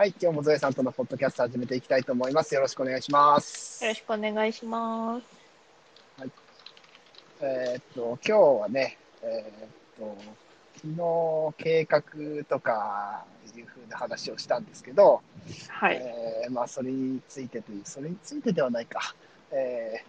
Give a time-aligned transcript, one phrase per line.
[0.00, 2.54] はい、今日もゾエさんとのポッドキャスト始めていきたいと思います。
[2.54, 3.84] よろしくお願いします。
[3.84, 6.26] よろしくお願いします。
[7.42, 9.68] えーっと、今日はね、えーっ
[9.98, 10.16] と、
[10.76, 12.02] 昨日計画
[12.48, 15.20] とかいうふうな話をしたんですけど、
[15.68, 15.96] はい。
[15.96, 19.14] えーまあ、それについてという、それについてではないか、
[19.52, 20.02] え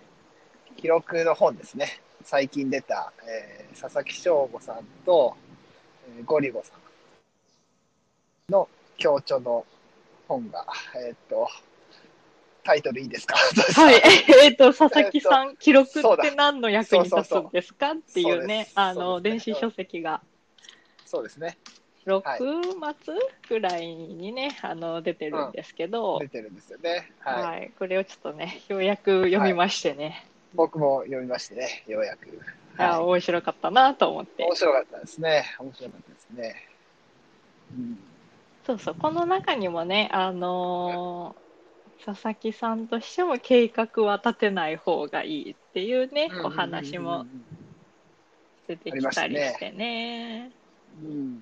[0.74, 2.00] ー記録の本ですね。
[2.24, 5.36] 最近出た、えー佐々木翔吾さんと、
[6.18, 9.66] えーゴリゴさんの共著の
[10.32, 11.48] 本が、えーっと、
[12.64, 13.36] タイトルいいですか？
[13.36, 14.02] はい。
[14.44, 17.92] えっ、と、佐々木さん、記録って何の役に立つんですか？
[17.92, 20.22] っていうねあの、ね電子書籍が
[21.06, 21.58] そうですね。
[22.06, 22.24] 6
[23.04, 23.14] 末
[23.48, 27.12] ぐらいにね、あの、出てるんですけど、出てるんですよね。
[27.20, 27.44] はい。
[27.44, 27.72] はい。
[27.78, 32.28] これをちょっとね、ようやく読みましてね、僕も読みましてね、ようやく。
[32.78, 34.56] あはい面白かったなと思って面。
[34.56, 35.44] 白かったですね。
[35.60, 36.68] 面白かったですね。
[37.78, 38.00] うん、
[38.66, 41.42] そうそう、この中にもね、あのー
[42.04, 47.28] 佐々木さんとしても計画は立てない方がいいっていうね、お話も
[48.68, 50.52] 出てきたりしてね。
[51.04, 51.40] うん。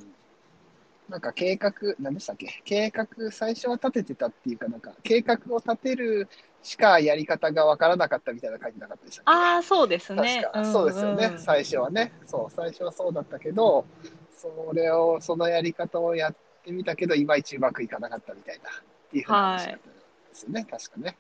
[1.10, 2.62] なんか計画、何でしたっけ？
[2.64, 6.30] 計画、最初は立ててたっていうか、なんか計画を立てる
[6.62, 9.32] しかやり方がわからなかったみたいな書いてなかったでしたっけ？
[9.32, 10.42] ああ、そうですね。
[10.42, 12.14] 確か、んそうですよね、ん最初はね。
[12.28, 13.86] そう、最初はそうだったけど、
[14.30, 16.40] それを、そのやり方をやって
[16.72, 18.74] みたけど、いまいちうまくいかなかったみたいな、っ
[19.12, 19.96] ていうふうな話だったんで
[20.34, 21.18] すよね、確かね。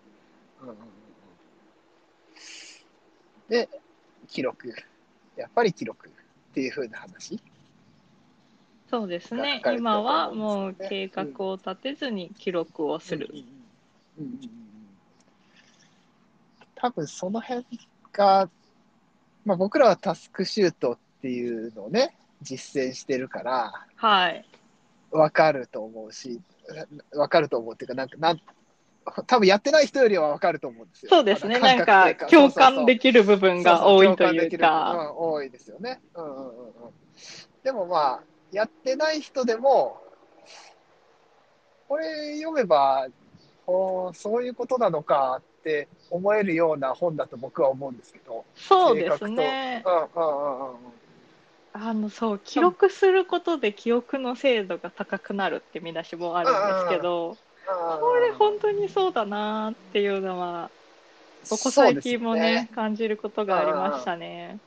[0.61, 0.88] うんうんうんうん
[3.50, 3.67] で、
[4.28, 4.73] 記録。
[5.36, 6.11] やっぱり記録っ
[6.53, 7.41] ていうふうな話。
[8.89, 9.78] そうですね書かれて。
[9.78, 13.38] る今はもう計画を立てずに記録をするうん。
[13.38, 13.44] うん
[14.19, 14.59] うんうんうん
[16.81, 17.66] 多分その辺
[18.13, 18.50] が、
[19.44, 24.45] まあ、僕らはタスクシュートっていうのをね、実践してるから、はい。
[25.12, 26.42] わかると思うし、
[27.14, 28.42] わかると思うっていうか、なんか、なん
[29.28, 31.10] 多分やってない人よりはわかると思うんですよ。
[31.10, 31.60] そうですね。
[31.60, 35.14] なんか共感できる部分が多いというそうか。
[35.16, 36.02] 多いですよね。
[36.14, 36.74] うんうんうんうん。
[37.64, 40.02] でもまあ、やってない人でも、
[41.88, 43.08] これ読めば、
[43.66, 48.46] おーそういうことなのかって思えるような本だと僕は思うんですけど。
[48.56, 49.84] そうですね。
[49.86, 50.75] うんうんうんうんうん。
[51.72, 60.72] あの、そう、記録することで記憶の精度が高くなるって見出しもあるんですけど、これ本当にそうだなっていうのは、
[61.50, 64.62] ここ最近もね、感じることがありましたね。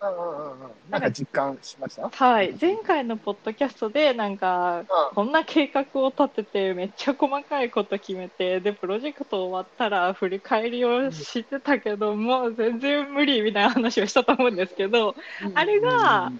[0.00, 0.60] そうですよね。
[0.60, 0.90] うんうんうんうん。
[0.90, 2.08] なんか実感しました？
[2.08, 2.56] はい。
[2.60, 4.84] 前回のポッドキャストで、なんか、
[5.14, 15.16] こんな計画を立てて、めっちゃ細かいこと決めて、で、プロジェクト終わったら振り返りをしてたけど、もう全然無理みたいな話をしたと思うんですけど、
[15.54, 16.34] あれが、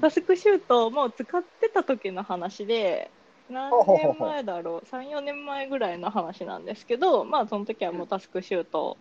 [0.00, 3.14] タスクシュートもう使ってた時の話で、
[3.48, 9.00] 何年前だろう、3、4年前ぐらいの話なんですけど、まあ、その時はもうタスクシュート、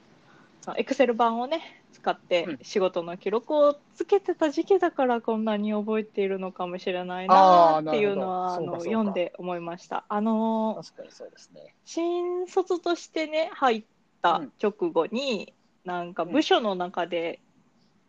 [0.78, 10.06] エクセル版をね、使って仕事の記録をつけてた時期だからこんなに覚えているのかもしれないなっていうのはあの読んで思いました。
[10.10, 11.74] あの確かにそうですね。
[11.86, 13.84] 新卒としてね入っ
[14.22, 15.54] た直後に、
[15.86, 17.40] なんか部署の中で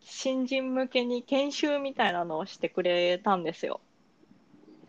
[0.01, 3.79] 新人向けに研修みたいなのをしてくれたんですよ。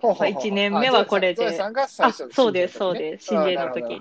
[0.02, 4.00] 1年目はこれで、あそうです、そうです、新人の時に。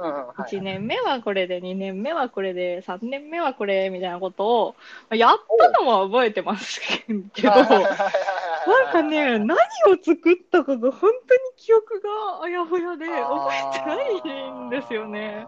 [0.00, 4.74] 1年目はこれで、2年目はこれで、3年目はこれみたいなこと
[5.10, 7.12] を、やったのは覚えてますけ
[7.42, 9.58] ど、 なんかね、何を
[10.02, 15.46] 作ったかが本当に記憶があやふやで覚えてないんですよね。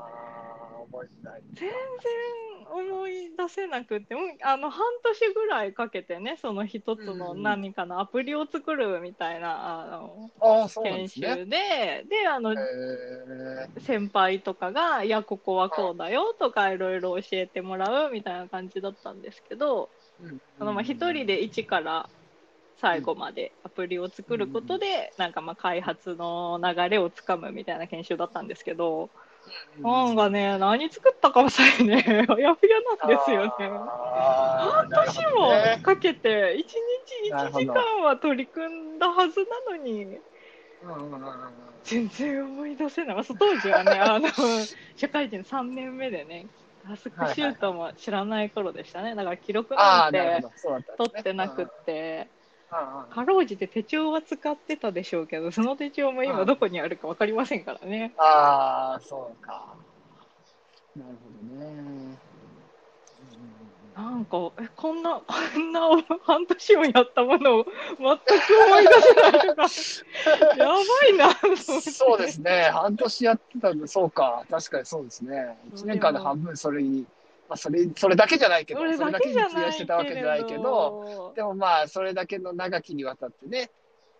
[1.54, 10.30] 全然思い出せなくて、あの半年ぐらいかけてね、その一つの何かのアプリを作るみたいな、あの
[10.82, 12.54] 研修で、で、あの、
[13.78, 19.90] 先輩とかが、いや、ここはこうだよとか、いろいろ教えてもらうみたいな感じだったんですけど、
[20.82, 22.08] 一人で一から
[22.76, 29.10] 最後までアプリを作ることで、なんかまあ開発の流れをつかむみたいな研修だったんですけど、
[29.82, 33.52] なんかね、何作ったかもさえね、あやふやなんですよね。
[33.58, 40.18] 半年もかけて、1日1時間は取り組んだはずなのに、
[41.84, 43.16] 全然思い出せない。
[43.26, 44.28] 当時はね、あの、
[44.96, 46.46] 社会人3年目でね、
[46.86, 49.14] タスクシュートも知らない頃でしたね。
[49.14, 50.18] だから記録なんて
[50.96, 52.28] 取ってなくって、
[53.10, 58.14] かろうじて手帳は使ってたでしょうけど、その手帳も今どこにあるか分かりませんからね。
[58.16, 59.76] ああ、そうか。
[60.96, 62.16] なるほどね。
[63.94, 65.80] なんか、え、こんな、こんな
[66.22, 68.04] 半年もやったものを全く
[68.66, 69.68] 思い出せないとか、
[70.56, 71.56] やばいな。
[71.78, 72.70] そうですね。
[72.72, 74.44] 半年やってたんで、そうか。
[74.48, 75.58] 確かにそうですね。
[75.74, 77.06] 1年間で半分それに、
[77.48, 83.70] まあ、それ、それだけじゃないけど、それだけにけじゃない費やしてたわけじゃないけど、ど、でもまあ、それだけの長きにわたってね、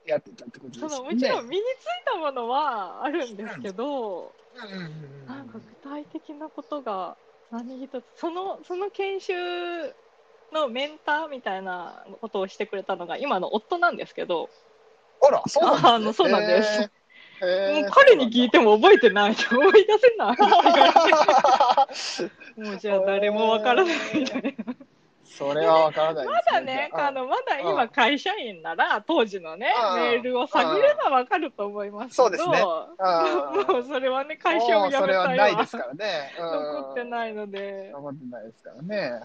[0.07, 1.09] やってたってことそですよね。
[1.09, 7.17] のもちろん身についたものはあるんですけど、うんうんうんうんなんか具体的なことが
[7.51, 9.33] 何一つ、そのその研修
[10.53, 14.51] のメンターみたいなことをしてくれたのが今の夫なんですけど、
[15.23, 16.91] あら、そうなんです、ね、そうなんですへー。
[17.43, 20.37] へーもう彼に聞いても覚えてないと思い出せない。
[22.57, 24.75] もうじゃあ誰もわからないみたいな。
[25.25, 32.61] それはわからないです、まだね、あのまだ今会社員なら当時のねうんメールを探ればわかると思いますけど、そうですね。
[32.61, 36.33] うんもうそれはね会社を辞めそれたよはないですからね。
[36.39, 36.47] うん。
[36.47, 39.21] 残ってないので、残ってないですからね。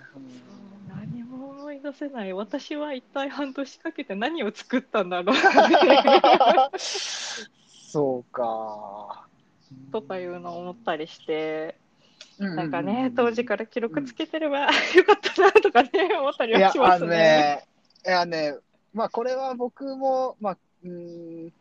[0.89, 2.33] 何も思い出せない。
[2.33, 6.79] 私は一体半年かけて何を作ったんだろうって。
[7.91, 9.27] そうか。
[9.91, 11.86] とかいうのを思ったりして、う
[12.39, 15.89] なんかね当時から記録つけてれば よかったなとかね
[16.19, 17.17] 思ったりはし、ますあのね。
[17.17, 17.67] ね、
[18.05, 18.55] いやね、
[18.93, 21.53] まあこれは僕も、まあ、うーん、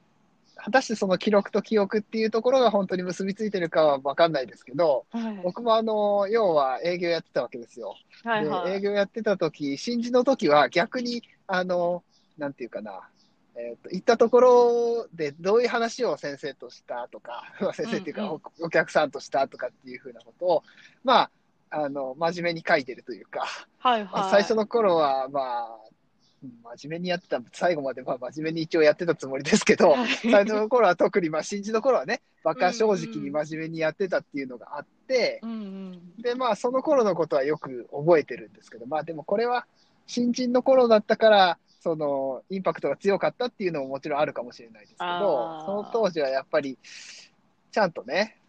[0.56, 7.94] 果たしてその記録と記憶っていうところが本当に結びついてるかは分かんないですけど、はい僕もあの、要は営業やってたわけですよ。
[8.24, 12.02] はいはいで営業やってた時、新人の時は逆に、あの、
[12.36, 13.08] なんていうかな、
[13.58, 20.62] えっと行ったところでどういう話を先生としたとか、 まあ先生っていうか、おお客さんとしたとかっていうふうなことを、
[21.04, 21.30] まあ、
[21.70, 23.46] あの、真面目に書いてるというか、
[23.78, 24.30] はいまあはい。
[24.30, 25.78] 最初の頃は、まあ、
[26.42, 30.08] うん真面目にやってた、最後までまあ真面目に一応やってたつもりですけど、はい。
[30.20, 36.22] 最初の頃は特に、まあ、新人の頃はね、馬鹿正直に真面目にやってたっていうのがあって、うんうん。
[36.22, 39.66] で、まあ、その頃のことはよく覚えてるんですけど、まあ、でもこれは
[40.06, 46.76] 新人の頃だったから、その、インパクトが強かったっていうのももちろんあるかもしれないですけどその当時はやっぱり、
[47.70, 48.40] ちゃんとね、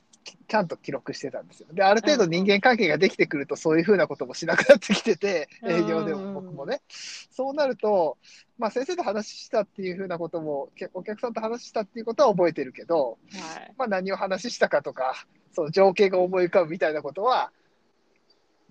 [0.47, 1.67] ちゃんと記録してたんですよ。
[1.71, 6.81] で、ある程度人間関係ができてくると、そういうふうなこともしなくなってきてて、うん営業でも僕もね。
[6.89, 8.17] そうなると、
[8.57, 13.73] まあ、先生と話したっていうふうなことも、けお客さんと話したっていうことは覚えてるけど、はい。
[13.77, 17.51] まあ、何を話したかとか、その情景が思い浮かぶみたいなことは、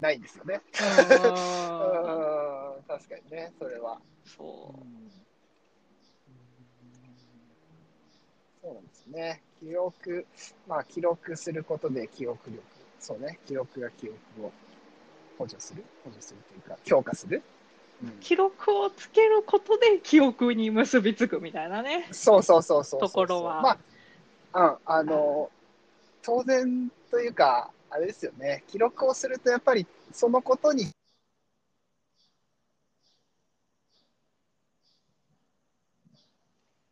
[0.01, 0.61] ないんですよね。
[2.89, 3.99] うんうん確かにね、それは。
[4.25, 4.87] そう。
[8.63, 9.43] そうなんですね。
[9.61, 10.27] 記録、
[10.67, 12.63] まあ、記録することで記憶力。
[12.99, 14.53] そうね、記録が記憶を
[15.39, 17.43] 補助する補助するというか、強化する。
[18.03, 22.09] うん記録をつけることで記憶に結びつくみたいなね。
[22.13, 23.79] そうそうそうそうそうところはま
[24.53, 25.51] あ、うん、あの、
[26.23, 30.93] 当然というか、あれですよね、記録をするとやっぱりそのことに、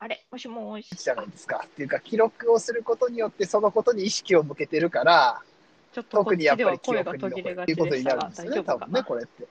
[0.04, 0.94] あれもしもし。
[0.96, 1.64] じゃないですか。
[1.64, 5.40] っていうか、記録をすることによってそのことに意識を向けてるから、
[5.94, 9.04] ちょっと特にやっぱり記憶に残るっていうことになるんですよね、多分ね、な？
[9.04, 9.48] これって。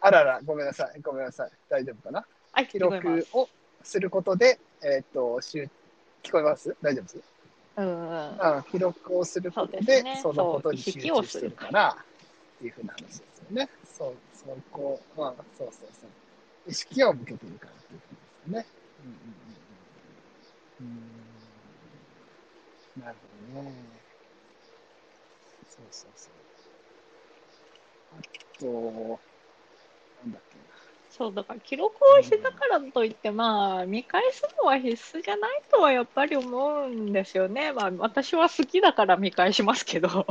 [0.00, 1.50] あらら、ごめんなさい、ごめんなさい。
[1.68, 2.24] 大丈夫かな？
[2.52, 3.46] はい、記録を
[3.82, 5.68] することで、えっ、と、集
[6.22, 6.74] 聞こえます？
[6.80, 7.18] 大丈夫です？
[7.76, 8.56] うんうん。
[8.56, 13.68] うん、記録をすることでねそのことに集中してるからっていうふうな話ですよね。
[13.84, 16.10] そう、そこ、まあ、そうそうそう。
[16.68, 18.66] 意識を向けてるからっていうことですね。
[19.00, 19.14] うんうん
[20.80, 20.96] うん
[22.96, 23.02] うん。
[23.02, 24.02] なるほどね。
[25.66, 26.34] そうそうそう。
[28.10, 28.16] あ
[28.60, 29.20] と、
[30.22, 30.64] なんだっけな。
[31.08, 37.72] そう、だから記録をしたからといって、まあ、見返すのは必須じゃないとはやっぱり思うんですよね。
[37.72, 40.26] まあ、私は好きだから見返しますけど。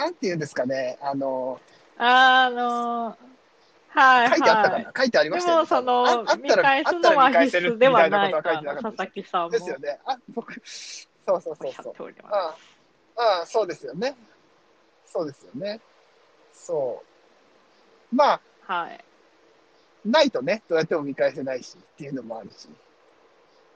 [0.00, 1.60] なんて言うんですかね、あの、
[1.98, 3.18] あの、
[3.88, 4.84] はい書いてあったかはい。
[4.84, 4.92] な？
[4.96, 5.62] 書いてありまでしたよね。
[5.62, 9.98] も、その、ああった見ら返すのは必須ではないかいな佐々木さんもですよね。
[10.06, 11.94] あ、僕、そうそうそうそう。
[12.32, 12.56] あ
[13.42, 14.16] あ、そうですよね。
[15.04, 15.80] そうですよね。
[16.54, 17.02] そ
[18.10, 18.16] う。
[18.16, 19.04] まあ、はい。
[20.06, 22.70] ないとね、どうやっても見返せないしっていうのもあるし、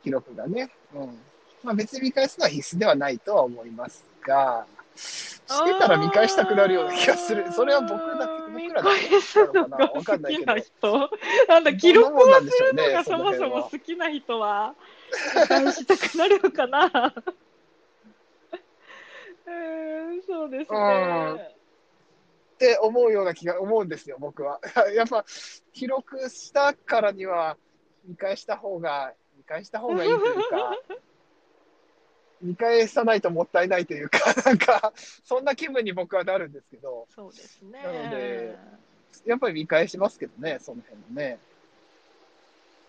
[0.03, 0.71] 記録がね。
[0.95, 1.19] うん。
[1.63, 4.65] まあ別に見返すのは必須ではないとは思いますが、
[4.97, 7.53] してたら見返したくなるような気がする。
[7.53, 9.11] それは僕だけ、見僕らだけ
[9.41, 10.57] なのかなんないけどきな。
[10.59, 11.11] 人。
[11.49, 14.75] なんだ、記録をするのがそもそも好きな人は、
[15.35, 17.15] 見返したくなるのかな。
[19.47, 21.55] うーん、そうですうんね。
[22.55, 24.61] って思うような気が思うんですよ、僕は。
[24.95, 25.25] やっぱ、
[25.73, 27.59] 記録したからには、
[28.05, 30.77] 見返した方が、見返した方がいいというか、
[32.43, 34.93] 見返さないともったいないというか、 なんか、
[35.25, 37.83] そんな気分に僕はなるんですけど、そうですね。
[37.83, 38.59] なので
[39.27, 41.39] やっぱり見返しますけどね、その辺もね。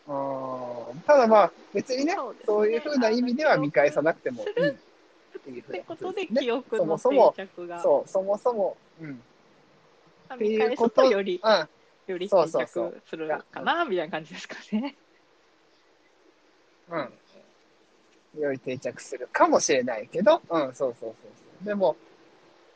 [0.07, 7.81] うんただまあ、別にね、そういうふうな意味では見返さなくてもいいっていうふってうなことで、ですね記憶のそもそも定着が。
[7.81, 9.23] そう、そもそも、うん。
[10.33, 11.69] って見返すいうこととより、うん、
[12.07, 14.95] より定着するかな、みたいな感じですかね。
[16.89, 17.13] うん。
[18.41, 21.27] より定着するかもしれないけど、うん、そうそうそうそ
[21.63, 21.65] う。
[21.65, 21.95] でも、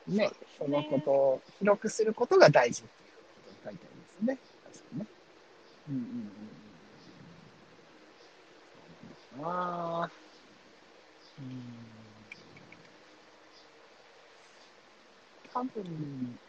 [0.07, 4.37] ね、そのことを広くすることが大事っていうことを書いてありますね。
[4.65, 5.05] 確かにね。
[5.89, 6.31] うんうんうん
[9.39, 9.45] うん。
[9.45, 10.11] ああ。
[11.39, 11.89] うん。
[15.53, 16.39] 多分、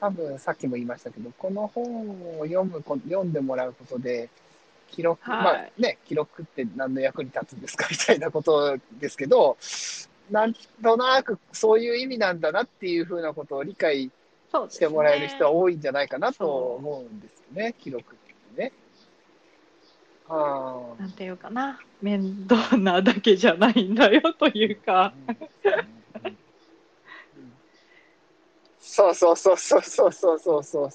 [0.00, 4.28] 多分さっきも言いましたけど、この本を読むこ、読んでもらうことで、
[4.92, 5.42] 記録、はい。
[5.42, 9.56] まあね、記録って何の役に立つんですかみたいなことですけど、
[10.30, 14.10] なんとなくそういう意味なんだなっていうふうなことを理解
[14.68, 18.16] してもらえる人は多いんじゃないかなと思うんですよね、記録っ
[18.54, 18.72] てね。
[20.28, 25.12] なんていうかな、面倒なだけじゃないんだよというか、
[28.80, 30.86] そうそうそうそうそうそうそうそ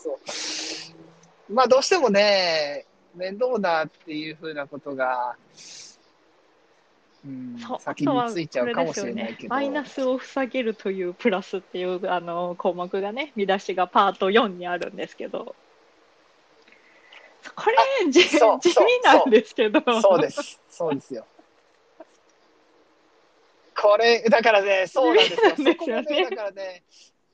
[1.50, 1.54] う。
[1.54, 2.86] まあどうしてもね、
[3.16, 5.36] 面倒なっていうふうなことが、
[7.26, 9.50] うんそう、先についちゃうかもしれないけど。
[9.50, 15.56] マイナスを塞げるというプラスっていうあの項目がね、見出しがパート4にあるんですけど、
[17.56, 18.40] これ、地味
[19.04, 20.60] なんですけど、そうです。
[20.70, 21.26] そうですよ。
[23.80, 26.02] これ、だからね、そうなんですよ。
[26.02, 26.84] ね、だからね、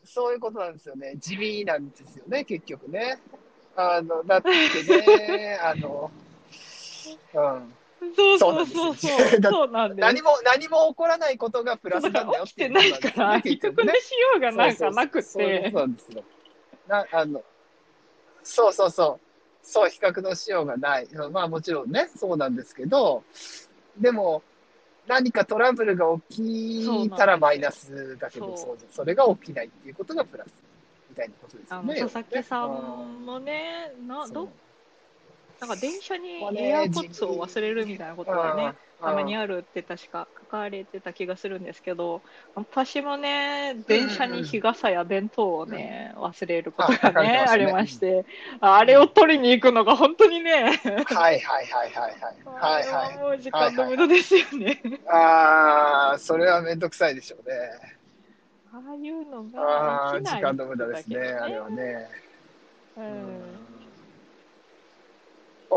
[0.03, 1.15] そういうことなんですよね。
[1.17, 3.19] 地味なんですよね、結局ね。
[3.75, 6.11] あの、だってね、あの、
[7.33, 7.73] うん。
[8.15, 10.01] そうそうそうそうそうなんです。
[10.01, 13.93] 何も、何も起こらないことがプラスなんだよっていう起きてないから、比較の。
[13.93, 16.23] しようがなんかなくそうそうなんですよ。
[16.87, 17.41] な、あの、
[18.43, 19.25] そうそうそう。
[19.65, 21.07] そう、比較のしようがない。
[21.31, 23.23] まあもちろんね、そうなんですけど、
[23.97, 24.43] でも、
[25.07, 30.53] 何かトラブルが起きたらマイナスだけど、そそれが起きないっていうことがプラス
[31.13, 31.95] みたいなことですよね。
[31.95, 34.51] 佐々木さんもね、なうんど
[35.59, 42.23] なんか電車にエアポッツを忘れるみたいなことがね、うんたまにあるって確か書かれてた気がするんですけど、
[42.55, 48.25] 私もね、電車に日傘や弁当をね、忘れることがね、ありまして、
[48.61, 52.37] あれを取りに行くのが本当にね、はいはいはいはいはい。
[52.45, 53.33] あはいれはもはい。
[53.35, 54.81] う時間の無駄ですよね。
[55.09, 57.53] ああ、それはめんどくさいでしょうね。
[58.73, 62.09] ああいうのああ、ができない時間の無駄ですね、あれはね。
[62.97, 63.63] うん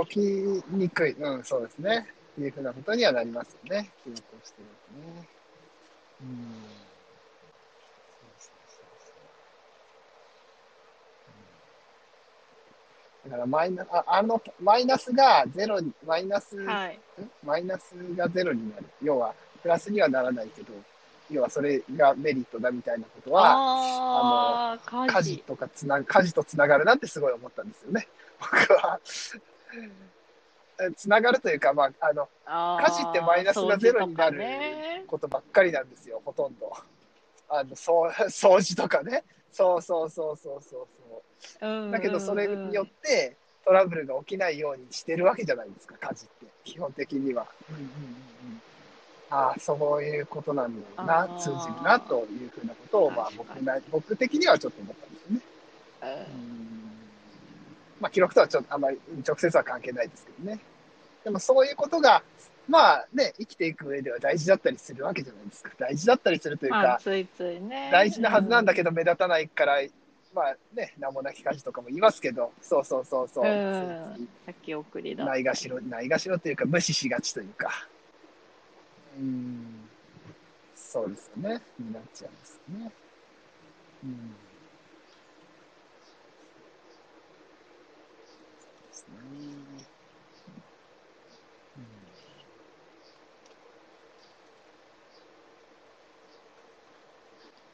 [0.05, 2.07] 起きにくい、うん、そうですね。
[2.33, 3.91] っていうふうなことにはなりますよね。
[4.05, 5.29] 記録をしてるとね。
[6.23, 6.25] う
[13.29, 13.31] ん。
[13.31, 16.99] だからマイナああのマイナスがゼロに、マイナス、はい。
[17.21, 17.31] ん？
[17.43, 18.85] マイナスがゼロになる。
[19.03, 20.73] 要は、プラスにはならないけど、
[21.31, 25.37] 要はそれがメリットだみたいなことは、ああ、家家事。
[25.37, 28.09] 事とかつな家事とつながるなってすごい思ったんですよね。
[28.39, 29.01] 僕は。
[30.97, 34.41] つながるというか、まあ、あの、家事ってマイナスがゼロになる
[35.07, 36.73] ことばっかりなんですよ、ほとんど。
[37.49, 39.25] あの、そう、掃除とかね。
[39.53, 40.87] そうそうそうそうそう
[41.61, 41.67] そう。
[41.67, 46.47] うんだけど、それによってトラブルが起きないようにしてるわけじゃないですか、家事って。
[46.65, 47.47] 基本的には。
[47.71, 47.89] うんうんうんう
[48.55, 48.63] ん
[49.31, 55.41] ああ、そういうことなんだろうな通じるな、というふうなことを、まあ、僕な、僕的にはちょっと思ったんですよね。
[56.03, 56.77] うんうん
[58.01, 60.61] まあ、記録とはちょっとあまり直接は関係ないですけどね。
[61.25, 62.23] でもそういうことが、
[62.69, 65.71] まあね、生きていく上では大事だったりするわけじゃないですか。
[65.79, 67.89] 大事だったりするというか、まあついついね。
[67.93, 69.81] 大事なはずなんだけけど目立たないから、
[70.35, 73.45] まあね、名もなき家事とかも言いますけど、そうそうそうそう。
[73.45, 74.29] うん。
[74.45, 75.25] 先送りだ。
[75.25, 77.89] ないがしろ、ないがしろというか、無視しがちというか。
[79.17, 79.89] うん。
[80.75, 81.63] そうですよね。
[81.79, 82.95] になっちゃうんですよね。
[84.03, 84.37] うん。
[88.59, 89.87] そうですね。
[91.77, 91.87] うん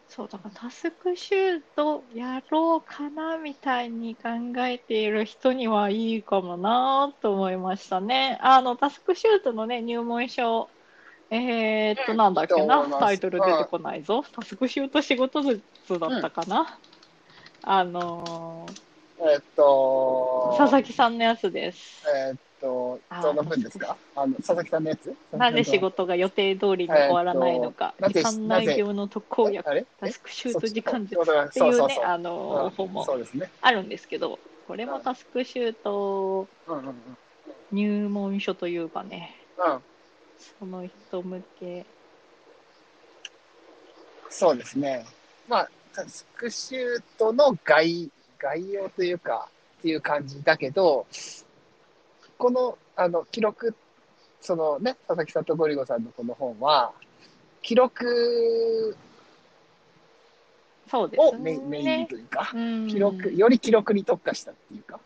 [0.06, 4.28] そう、だからタスクシュートやろうかなみたいに考
[4.66, 8.38] えている人にはいいかもなと思いましたね。
[8.42, 10.74] あの、タスクシュートのね、入門書、
[11.34, 12.86] えーっと、なんだっけな？
[13.00, 14.22] タイトル出てこないぞ。
[14.32, 15.62] タスクシュート仕事図
[15.98, 16.78] だったかな？
[17.62, 18.72] あのー
[19.24, 22.02] えっと、佐々木さんのやつです。
[22.14, 23.96] えっと、あ事の分ですか？
[24.14, 25.14] あの佐々木さんのやつ？
[25.32, 32.70] なぜ仕事が予定通りに終わらないのか、えーっと遺産内容の特効薬、タスクシュート時間術そっていうね、あの、うん。
[32.70, 33.06] 本も。
[33.62, 36.94] あるんですけど、これもタスクシュートうんうんうん。
[37.70, 39.80] 入門書というかね、うん、
[40.58, 41.84] その人向け。
[44.30, 45.04] そうですね。
[45.48, 48.10] まあ、タスクシュートの概
[48.42, 51.06] 概要というか、っていう感じだけど、
[52.36, 53.74] この、あの、記録、
[54.40, 56.92] そのね、佐々木さんとゴリゴさんのこの本は、
[57.62, 58.96] 記録
[60.90, 62.06] そうですをメインメインにね。
[62.10, 64.98] というか、うん記録、より記録に特化したっていうか、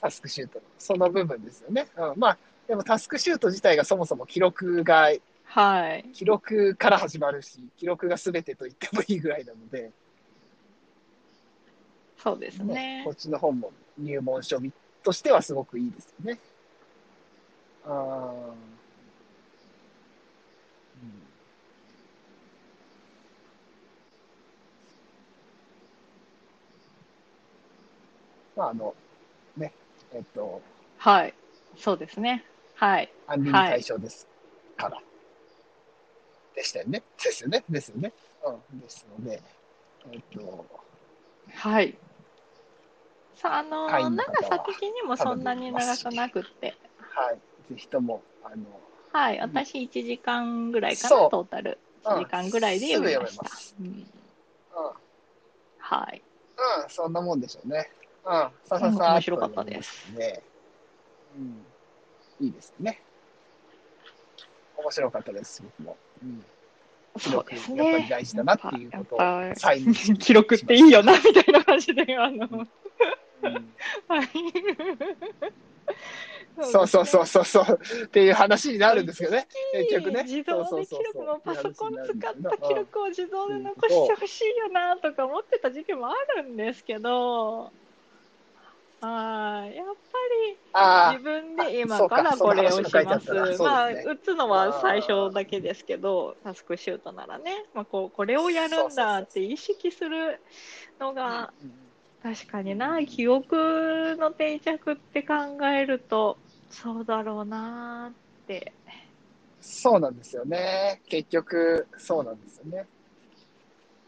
[0.00, 1.86] タスクシュートの、その部分ですよね。
[1.96, 5.10] うん、まあ、でもタスクシュート自体がそもそも記録が、
[5.44, 6.04] はい。
[6.14, 9.90] 記録から始まるし、記録が全てと言ってもいいぐらいなので、
[12.16, 13.14] そうですねねこっ。
[13.14, 14.58] ちの本も入門書
[15.02, 16.40] としてはすごくいいですよね。
[17.84, 17.94] あーう
[21.06, 21.10] ん
[28.56, 28.94] まあ、あの、
[29.56, 29.72] ね、
[30.14, 30.62] えっと、
[30.96, 31.34] はい。
[31.76, 32.44] そうですね。
[32.84, 33.08] はい。
[33.26, 34.26] 管理に対象です
[34.76, 35.00] から。
[36.54, 37.02] でしたよね。
[37.22, 37.64] ですよね。
[37.66, 38.12] ですよね。
[38.44, 38.80] うん。
[38.80, 39.42] ですので、
[40.12, 40.66] えっと、
[41.54, 41.96] はい。
[43.36, 47.72] さあ、あの、長さ的にもそんなに長くなくって、はい。
[47.72, 48.54] ぜひとも、あの、
[49.14, 49.38] はい。
[49.38, 51.78] うん私1時間ぐらいかな、トータル。
[52.04, 54.04] うん1時間ぐらいで読みましうん、うん。
[55.78, 56.22] はい。
[56.82, 57.88] うん、そんなもんでしょうね。
[58.26, 60.42] うん、さささ面白かったですね。
[61.34, 61.64] うん、
[62.44, 63.00] いいですね。
[64.76, 65.96] 面白かったです、僕も。
[66.22, 66.44] うん、
[67.18, 68.06] 記そう録ですやっぱりね。
[68.10, 72.68] 大事だなっていうことをやっぱ再認記録っていいよな、みたいな感じで、あの、うん
[74.08, 74.28] はい。
[76.62, 79.48] そうそうそうそうそうっていう話になるんですけどね。
[79.72, 80.22] 結局ね。
[80.22, 87.72] 自動で記録もパソコン使った記うん録を自動で残してほしいよなとか思ってた時期もあるんですけど、
[89.04, 89.86] はい、やっ
[90.72, 92.08] ぱあり自分で今か。
[92.08, 93.32] からこれをします。
[93.32, 100.40] あまあ、打つのは最初だけですけど、タスクシュートならね、まあ、こうこれをやるんだって意識する
[100.98, 101.84] のあが、うん
[102.24, 105.34] 確かにな、記憶の定着って考
[105.66, 106.38] えると、
[106.70, 108.72] そうだろうなって。
[109.60, 111.02] そうなんですよね。
[111.06, 112.86] 結局、そうなんですよね。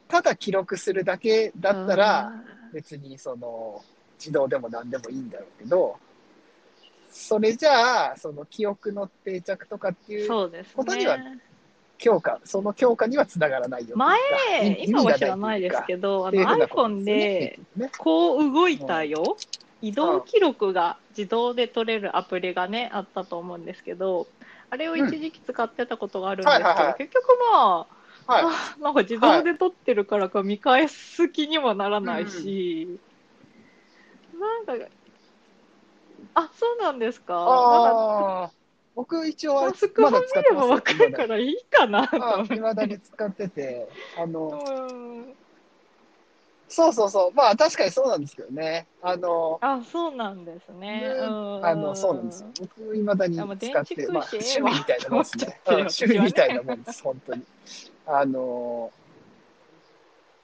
[0.09, 2.33] ただ記録するだけだったら、
[2.73, 3.85] 別にその
[4.19, 5.97] 自動でも何でもいいんだろうけど、
[7.11, 11.39] それじゃあ、その記憶の定着とかってうん、いうことにはね。
[11.99, 13.97] 強化、その強化にはつながらないよ。
[13.97, 14.19] 前、
[14.83, 17.61] 意今は知らないですけど、あのっていうふうなこと iPhone で、
[17.99, 19.37] こう動いたよ、
[19.81, 24.27] 移動記録が自動で取れるアプリがね、あったと思うんですけど、
[24.69, 26.95] あれを一時期使ってたことがあるんですけど、はいはいはい。
[26.99, 27.87] 結局ま
[28.27, 28.45] あ、はい。
[28.45, 32.99] あなんか自動で撮ってるからか見返す気にもならないし、
[34.39, 34.87] なんか、
[36.35, 37.35] あ、そうなんですか？
[37.35, 38.51] ああ、
[38.95, 40.03] 僕一応あれ使って
[40.43, 44.55] ればわますかるからいいかなといまだに使ってて、あの、う
[45.33, 45.37] ん
[46.69, 48.89] そうそうそう、まあ確かにそうなんですけどね。
[49.01, 51.01] あの、あ、そうなんですね。
[51.21, 52.49] あの、そうなんですよ。
[52.59, 55.61] 僕、いまだに使って、まあ、趣味みたいなもんですね。
[55.65, 57.43] 趣味みたいなもんです、本当に。
[58.05, 58.91] あの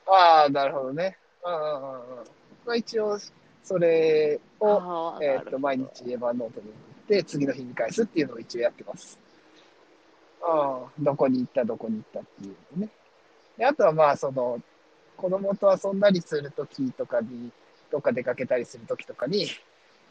[0.07, 1.19] ああ、なるほどね。
[1.45, 2.25] うんうんうんうん。
[2.67, 3.19] まあ一応、
[3.63, 6.73] それを、えっ、と、毎日エヴァノートに送
[7.05, 9.19] って、次の日に返すっていうのを一応やってます。
[10.43, 12.93] うん、どこに行った、どこに行ったっていうのね。
[13.57, 14.61] であとはまあ、その、
[15.17, 17.53] 子供と遊んだりするときとかに、
[17.91, 19.47] どっか出かけたりするときとかに、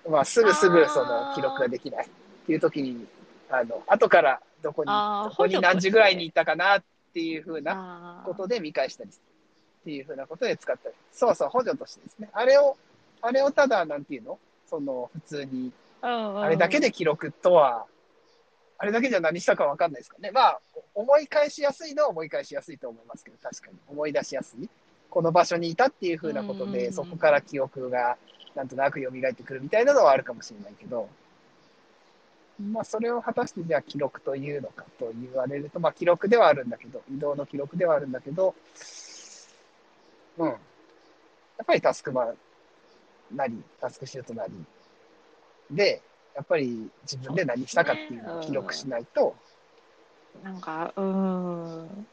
[0.09, 2.09] まあ、すぐすぐその記録ができないっ
[2.45, 3.05] ていうときに、
[3.49, 6.83] あの、後からどこに、どこに何時ぐらいに行ったかなっ
[7.13, 9.31] ていうふうなことで見返したりする
[9.81, 10.95] っていうふうなことで使ったり。
[11.11, 12.29] そうそう、補助としてですね。
[12.33, 12.77] あれを、
[13.21, 14.39] あれをただ、なんていうの？
[14.67, 17.85] その、普通に、あれだけで記録とは、
[18.77, 20.31] あれだけじゃ何したかわかんないですかね。
[20.31, 20.59] まあ、
[20.95, 23.77] 思い返しやすいのは思い返しやすいと思いますけど、確かに。
[23.87, 24.67] 思い出しやすい。
[25.09, 28.17] この場所にいたっていうふうなことで、うんうんうんそこから記憶が
[28.55, 31.09] なんとなく蘇ってくるみたいなのはあるかもしれないけど、
[32.59, 38.55] まあ、それを果たしてじゃあ記録というのかと言われると、まあ、記録ではあるんだけど、移動の記録ではあるんだけど、
[40.37, 40.47] うん。
[40.47, 40.57] やっ
[41.65, 42.33] ぱりタスクマ
[43.35, 44.53] なり、タスクシュートなり
[45.69, 49.35] で、やっぱり自分で何したかっていうのを記録しないと、
[50.43, 52.07] なんか、うーん。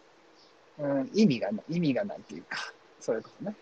[0.78, 2.58] うん、意味がない、意味がないというか、
[3.00, 3.56] そういうことね。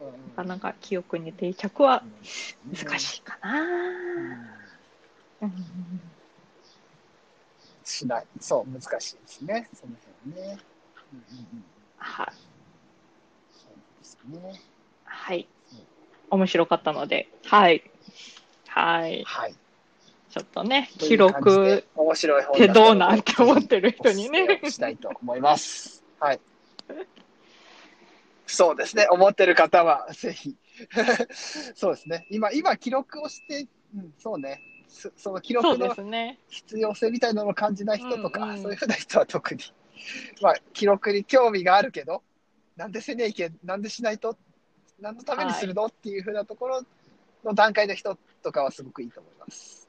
[0.00, 2.02] うんなかなか記憶に定着は
[2.64, 3.60] うん難しいかな。
[5.40, 5.52] うんうん
[7.84, 8.26] しない。
[8.40, 9.68] そう、難しいですね。
[9.74, 10.58] その辺はね。
[11.12, 11.64] うんうんうん。
[11.96, 12.26] はい。
[13.50, 14.60] そうですね。
[15.04, 15.48] はい。
[16.32, 17.82] 面白かったので、はい。
[18.66, 19.22] はい。
[19.24, 19.54] はい。
[20.30, 26.02] ちょっとね、記録面白い本ってどうなんって思ってる人にねしたいと思います。
[26.18, 26.40] はい。
[28.46, 29.06] そうですね。
[29.10, 30.56] 思ってる方は、ぜひ。
[31.74, 32.26] そうですね。
[32.30, 34.62] 今、今、記録をして、うん、そうね。
[34.88, 36.38] そその記録のすね。
[36.48, 39.62] 必要性みたいなのを感じない人とか、うんうんそういうふうな人は特に、
[40.40, 42.22] まあ、記録に興味があるけど、
[42.76, 44.38] なんでせねえけん、なんでしないと、
[45.02, 46.82] 何のためにするの、っていうふうなところ
[47.44, 49.88] の段階の人とかはすごくいいと思います。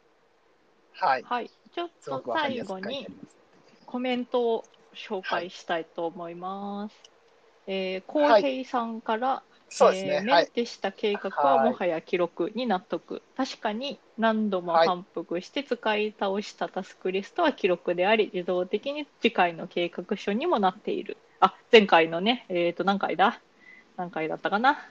[0.93, 1.23] はい。
[1.23, 1.51] はい。
[1.73, 3.07] ちょっと最後に。
[3.85, 6.95] コメントを紹介したいと思います。
[7.67, 10.09] えー、浩はい平さんから、そうですね。
[10.09, 10.25] えーはい。
[10.25, 13.21] メンテした計画ははいもはや記録に納得。
[13.37, 21.17] 確かに何度もはい反復して使い倒したタスクリストは記録であり、自動的に次回の計画書にもなっている。
[21.39, 23.39] あ、前回のね、えっ、と、何回だ？
[23.95, 24.89] 何回だったかな？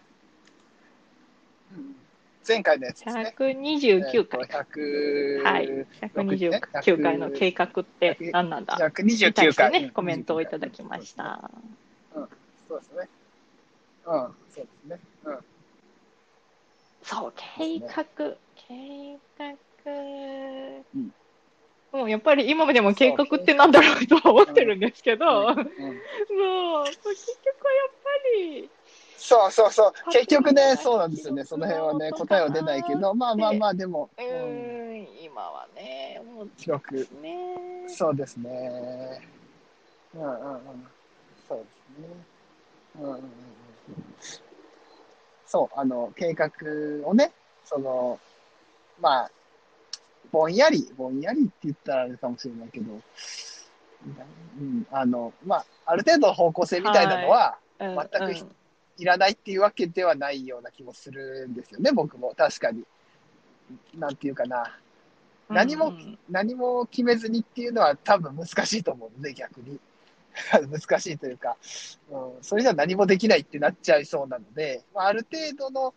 [2.46, 3.35] 前回のやつですね。
[3.38, 4.40] ?129 回。
[4.42, 5.68] えーと100はい。
[6.00, 8.74] 129回の計画って何なんだ？
[8.74, 9.70] に対129して回。
[9.70, 11.14] ね、コメントをいただきまし。
[11.14, 11.50] た。
[12.68, 13.08] そうですね。
[14.06, 14.20] うん、
[14.52, 14.98] そうですね。
[15.24, 15.38] うん。
[17.04, 18.04] そう、計画、
[18.56, 19.92] 計画。
[20.94, 21.14] うん
[21.92, 26.87] もうやっぱり今までも計画ってなんだろうとは思ってるんですけど、もう結局はやっ
[27.92, 28.08] ぱ
[28.38, 28.70] り、
[29.22, 30.11] そうそうそう。
[30.11, 31.44] 結局ね、そうなんですよね。
[31.44, 37.04] その辺はね、答えは出ないけど、まあまあまあ、でも、ううん今はね、もう記録で。
[37.04, 37.85] すね。
[37.87, 39.22] そうですね。
[40.16, 40.87] うんうんうん。
[41.48, 41.64] そうで
[41.96, 42.08] すね。
[42.96, 43.24] うんうんうんうん。
[45.46, 46.50] そう、あの、計画
[47.04, 47.30] をね、
[47.64, 48.18] その、
[49.00, 49.30] まあ、
[50.32, 53.00] ぼんやり、ぼんやりって言ったらあれかもしれないけど、
[54.58, 58.56] うん、あの、まあ、ある程度の方向性みたいなのは、うん全くうん
[58.98, 62.35] いらないっていうわけではないような気もするんですよね、僕も。
[62.37, 62.85] 確かに。
[63.94, 64.78] なんていうかな。
[65.48, 69.78] 何もうん何も決めずにっていうのは多分難しいと思うので、逆に。
[70.70, 71.59] 難しいというか、
[72.11, 75.94] うん、それじゃ何もできないってなっちゃいそうなので、まあ、ある程度の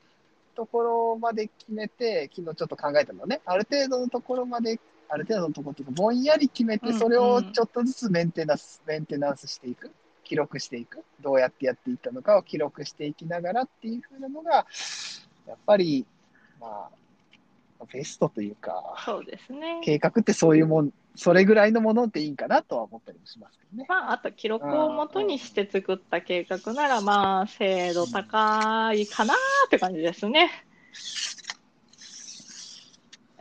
[0.55, 9.91] ところまで決めて、昨日ちょっと考えたのはね、ある程度のところまで、ある程度のところというか、ぼんやり決めて、うんうんそれをちょっとずつメンテナンス、メンテナンスしていく。
[10.25, 11.05] 記録していく。
[11.21, 14.65] どうやってやっていったのかを記録していきながらっていうふうなのが、
[15.47, 16.05] やっぱり、
[16.59, 19.81] まあ、ベストというか、そうですね。
[19.83, 23.85] 計画ってそういうもん、それぐらいのものでいいんかなとは思ったりもしますけどね。
[23.87, 29.33] まあ、あと記録をもとにして作った計画なら、まあ、精度高いかな
[29.67, 30.49] って感じですね。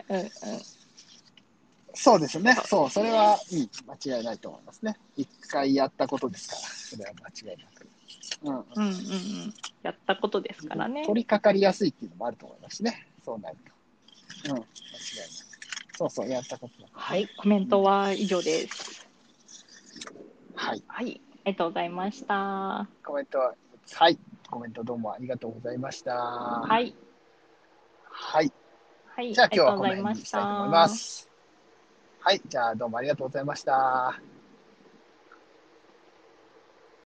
[0.09, 0.29] うんうん。
[2.05, 2.55] そうですね。
[2.67, 3.71] そう、それは、うん、
[4.05, 4.95] 間違いないと思いますね。
[5.17, 7.13] 一回やったことですから、それは
[7.43, 7.89] 間違いなく。
[8.43, 8.93] うん、うんうんう
[9.47, 9.55] ん。
[9.83, 11.07] やったことですからね。
[11.07, 13.09] 取り掛かりやすいっていうのもあると思いますしね。
[13.25, 13.57] そうなる
[14.45, 14.51] と。
[14.51, 15.97] うん、間違いなく。
[15.97, 19.09] そうそう、やったことはい、コメントは以上です。
[20.55, 20.85] はい。
[20.87, 22.87] はい、ありがとうございました。
[23.03, 23.55] コメントは、
[23.95, 24.19] はい。
[24.51, 26.15] コメントどうもありがとうございました。
[26.15, 26.67] は。
[26.67, 26.95] はい、
[28.11, 28.53] はい。
[29.17, 31.34] はい、じゃあ今日はこの辺にしたいと思います。
[32.25, 32.43] はい。
[32.45, 34.21] じゃあどうもありがとうございました。